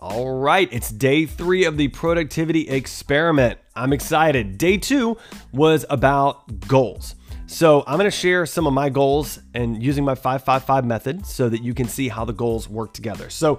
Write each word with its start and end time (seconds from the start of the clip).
All 0.00 0.38
right, 0.38 0.68
it's 0.70 0.90
day 0.90 1.26
three 1.26 1.64
of 1.64 1.76
the 1.76 1.88
productivity 1.88 2.68
experiment. 2.68 3.58
I'm 3.74 3.92
excited. 3.92 4.56
Day 4.56 4.76
two 4.76 5.16
was 5.50 5.84
about 5.90 6.68
goals. 6.68 7.16
So 7.48 7.82
I'm 7.84 7.98
to 7.98 8.10
share 8.12 8.46
some 8.46 8.68
of 8.68 8.72
my 8.72 8.90
goals 8.90 9.40
and 9.54 9.82
using 9.82 10.04
my 10.04 10.14
555 10.14 10.84
method 10.84 11.26
so 11.26 11.48
that 11.48 11.64
you 11.64 11.74
can 11.74 11.88
see 11.88 12.06
how 12.06 12.24
the 12.24 12.32
goals 12.32 12.68
work 12.68 12.92
together. 12.92 13.28
So, 13.28 13.58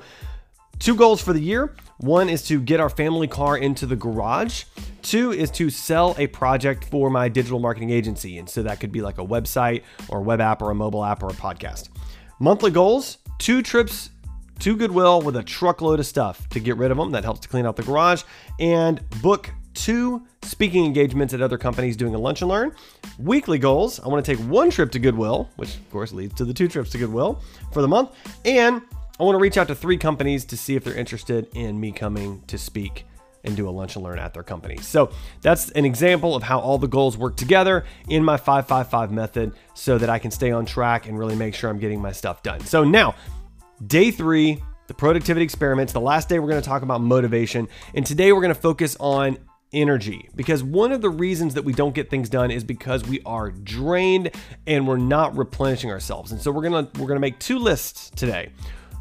two 0.80 0.96
goals 0.96 1.22
for 1.22 1.34
the 1.34 1.42
year. 1.42 1.76
One 1.98 2.30
is 2.30 2.48
to 2.48 2.62
get 2.62 2.80
our 2.80 2.90
family 2.90 3.28
car 3.28 3.58
into 3.58 3.86
the 3.86 3.98
garage. 3.98 4.64
Two 5.02 5.34
is 5.34 5.52
to 5.52 5.70
sell 5.70 6.16
a 6.18 6.28
project 6.28 6.86
for 6.86 7.10
my 7.10 7.28
digital 7.28 7.60
marketing 7.60 7.90
agency. 7.90 8.38
And 8.38 8.50
so 8.50 8.64
that 8.64 8.80
could 8.80 8.94
be 8.94 9.02
like 9.02 9.18
a 9.18 9.26
website 9.26 9.84
or 10.08 10.20
a 10.20 10.22
web 10.22 10.40
app 10.40 10.62
or 10.62 10.72
a 10.72 10.76
mobile 10.76 11.04
app 11.04 11.22
or 11.22 11.28
a 11.28 11.34
podcast. 11.34 11.90
Monthly 12.40 12.72
goals, 12.72 13.18
two 13.40 13.62
trips 13.62 14.12
to 14.60 14.76
Goodwill 14.76 15.22
with 15.22 15.36
a 15.36 15.44
truckload 15.44 16.00
of 16.00 16.06
stuff 16.06 16.48
to 16.50 16.60
get 16.60 16.78
rid 16.78 16.92
of 16.92 16.98
them. 16.98 17.12
That 17.12 17.24
helps 17.24 17.40
to 17.42 17.48
clean 17.48 17.66
out 17.66 17.76
the 17.76 17.84
garage 17.84 18.24
and 18.60 19.02
book 19.22 19.50
two 19.74 20.26
speaking 20.42 20.86
engagements 20.86 21.34
at 21.34 21.42
other 21.42 21.58
companies 21.58 21.96
doing 21.96 22.16
a 22.16 22.18
lunch 22.18 22.42
and 22.42 22.50
learn. 22.50 22.76
Weekly 23.18 23.58
goals 23.58 24.00
I 24.00 24.08
want 24.08 24.26
to 24.26 24.36
take 24.36 24.44
one 24.46 24.70
trip 24.70 24.92
to 24.92 25.00
Goodwill, 25.00 25.50
which 25.56 25.76
of 25.76 25.90
course 25.92 26.12
leads 26.12 26.34
to 26.36 26.46
the 26.46 26.54
two 26.54 26.68
trips 26.68 26.90
to 26.92 26.98
Goodwill 26.98 27.42
for 27.72 27.82
the 27.82 27.88
month. 27.88 28.12
And 28.46 28.82
I 29.20 29.24
want 29.24 29.36
to 29.36 29.40
reach 29.40 29.58
out 29.58 29.68
to 29.68 29.76
three 29.76 29.98
companies 29.98 30.46
to 30.46 30.58
see 30.58 30.76
if 30.76 30.84
they're 30.84 30.96
interested 30.96 31.48
in 31.54 31.80
me 31.80 31.92
coming 31.92 32.42
to 32.48 32.58
speak 32.58 33.06
and 33.44 33.56
do 33.56 33.70
a 33.70 33.72
lunch 33.72 33.96
and 33.96 34.04
learn 34.04 34.20
at 34.20 34.34
their 34.34 34.44
company. 34.44 34.78
So 34.78 35.12
that's 35.42 35.72
an 35.72 35.86
example 35.86 36.36
of 36.36 36.44
how 36.44 36.60
all 36.60 36.78
the 36.78 36.88
goals 36.88 37.18
work 37.18 37.36
together 37.38 37.86
in 38.10 38.24
my 38.24 38.38
555 38.38 39.12
method 39.12 39.54
so 39.74 39.98
that 39.98 40.10
I 40.10 40.20
can 40.20 40.32
stay 40.32 40.52
on 40.52 40.66
track 40.66 41.08
and 41.08 41.18
really 41.18 41.36
make 41.36 41.56
sure 41.56 41.70
I'm 41.70 41.80
getting 41.80 42.02
my 42.02 42.12
stuff 42.12 42.44
done. 42.44 42.60
So 42.62 42.84
now, 42.84 43.16
Day 43.86 44.12
three, 44.12 44.62
the 44.88 44.94
productivity 44.94 45.44
experiments. 45.44 45.94
The 45.94 46.02
last 46.02 46.28
day, 46.28 46.40
we're 46.40 46.50
going 46.50 46.62
to 46.62 46.68
talk 46.68 46.82
about 46.82 47.02
motivation. 47.02 47.68
And 47.94 48.06
today, 48.06 48.34
we're 48.34 48.42
going 48.42 48.54
to 48.54 48.60
focus 48.60 48.98
on 49.00 49.38
energy 49.72 50.30
because 50.36 50.64
one 50.64 50.92
of 50.92 51.02
the 51.02 51.10
reasons 51.10 51.54
that 51.54 51.64
we 51.64 51.72
don't 51.72 51.94
get 51.94 52.10
things 52.10 52.28
done 52.28 52.52
is 52.52 52.64
because 52.64 53.06
we 53.08 53.22
are 53.26 53.52
drained 53.52 54.32
and 54.66 54.88
we're 54.88 54.98
not 54.98 55.38
replenishing 55.38 55.92
ourselves. 55.92 56.32
And 56.32 56.42
so 56.42 56.52
we're 56.52 56.68
going 56.68 56.86
to 56.86 57.00
we're 57.00 57.08
going 57.08 57.18
to 57.18 57.22
make 57.22 57.40
two 57.40 57.60
lists 57.60 58.10
today. 58.10 58.52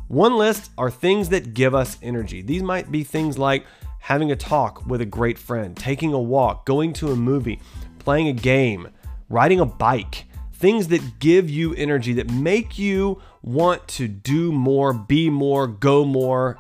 One 0.08 0.36
list 0.36 0.70
are 0.78 0.90
things 0.90 1.30
that 1.30 1.54
give 1.54 1.74
us 1.74 1.98
energy. 2.02 2.42
These 2.42 2.62
might 2.62 2.90
be 2.90 3.02
things 3.02 3.36
like 3.36 3.66
having 3.98 4.30
a 4.30 4.36
talk 4.36 4.86
with 4.86 5.00
a 5.00 5.06
great 5.06 5.38
friend, 5.38 5.76
taking 5.76 6.12
a 6.12 6.20
walk, 6.20 6.66
going 6.66 6.92
to 6.94 7.12
a 7.12 7.16
movie, 7.16 7.60
playing 7.98 8.28
a 8.28 8.32
game, 8.32 8.88
riding 9.28 9.60
a 9.60 9.66
bike, 9.66 10.24
things 10.58 10.88
that 10.88 11.18
give 11.18 11.48
you 11.48 11.74
energy, 11.74 12.12
that 12.14 12.30
make 12.30 12.78
you 12.78 13.22
want 13.42 13.86
to 13.88 14.08
do 14.08 14.52
more, 14.52 14.92
be 14.92 15.30
more, 15.30 15.66
go 15.66 16.04
more, 16.04 16.58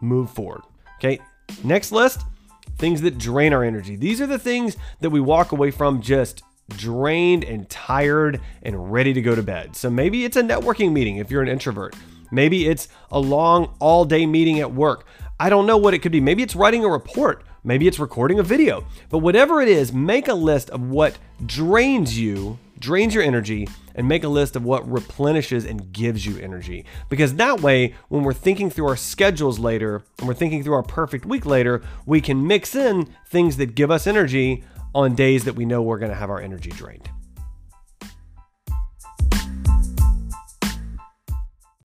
move 0.00 0.30
forward. 0.30 0.62
Okay, 0.98 1.18
next 1.62 1.92
list 1.92 2.22
things 2.78 3.00
that 3.02 3.18
drain 3.18 3.52
our 3.52 3.64
energy. 3.64 3.96
These 3.96 4.20
are 4.20 4.26
the 4.26 4.38
things 4.38 4.76
that 5.00 5.10
we 5.10 5.20
walk 5.20 5.52
away 5.52 5.70
from 5.70 6.02
just 6.02 6.42
drained 6.68 7.44
and 7.44 7.68
tired 7.68 8.40
and 8.62 8.92
ready 8.92 9.12
to 9.12 9.22
go 9.22 9.34
to 9.34 9.42
bed. 9.42 9.76
So 9.76 9.88
maybe 9.88 10.24
it's 10.24 10.36
a 10.36 10.42
networking 10.42 10.92
meeting 10.92 11.16
if 11.16 11.30
you're 11.30 11.42
an 11.42 11.48
introvert. 11.48 11.94
Maybe 12.30 12.66
it's 12.66 12.88
a 13.10 13.18
long 13.18 13.74
all 13.78 14.04
day 14.04 14.26
meeting 14.26 14.60
at 14.60 14.72
work. 14.72 15.06
I 15.38 15.48
don't 15.48 15.66
know 15.66 15.76
what 15.76 15.94
it 15.94 16.00
could 16.00 16.12
be. 16.12 16.20
Maybe 16.20 16.42
it's 16.42 16.56
writing 16.56 16.84
a 16.84 16.88
report. 16.88 17.44
Maybe 17.62 17.86
it's 17.86 17.98
recording 17.98 18.38
a 18.38 18.42
video. 18.42 18.84
But 19.10 19.18
whatever 19.18 19.60
it 19.60 19.68
is, 19.68 19.92
make 19.92 20.28
a 20.28 20.34
list 20.34 20.70
of 20.70 20.80
what 20.82 21.18
drains 21.44 22.18
you 22.18 22.58
drains 22.78 23.14
your 23.14 23.24
energy, 23.24 23.68
and 23.94 24.06
make 24.06 24.24
a 24.24 24.28
list 24.28 24.56
of 24.56 24.64
what 24.64 24.90
replenishes 24.90 25.64
and 25.64 25.92
gives 25.92 26.26
you 26.26 26.38
energy. 26.38 26.84
Because 27.08 27.34
that 27.34 27.60
way, 27.60 27.94
when 28.08 28.22
we're 28.22 28.34
thinking 28.34 28.70
through 28.70 28.88
our 28.88 28.96
schedules 28.96 29.58
later 29.58 30.04
and 30.18 30.28
we're 30.28 30.34
thinking 30.34 30.62
through 30.62 30.74
our 30.74 30.82
perfect 30.82 31.24
week 31.24 31.46
later, 31.46 31.82
we 32.04 32.20
can 32.20 32.46
mix 32.46 32.74
in 32.74 33.08
things 33.26 33.56
that 33.56 33.74
give 33.74 33.90
us 33.90 34.06
energy 34.06 34.64
on 34.94 35.14
days 35.14 35.44
that 35.44 35.54
we 35.54 35.64
know 35.64 35.82
we're 35.82 35.98
going 35.98 36.12
to 36.12 36.16
have 36.16 36.30
our 36.30 36.40
energy 36.40 36.70
drained. 36.70 37.08